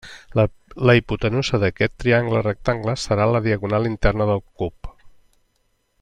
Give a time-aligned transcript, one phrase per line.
[0.89, 4.93] La hipotenusa d'aquest triangle rectangle serà la diagonal interna del cub.